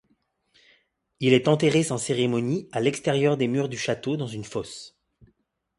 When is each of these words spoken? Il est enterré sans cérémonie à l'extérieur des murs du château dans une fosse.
Il 1.19 1.31
est 1.31 1.47
enterré 1.47 1.83
sans 1.83 1.99
cérémonie 1.99 2.67
à 2.71 2.79
l'extérieur 2.81 3.37
des 3.37 3.47
murs 3.47 3.69
du 3.69 3.77
château 3.77 4.17
dans 4.17 4.25
une 4.25 4.45
fosse. 4.45 4.97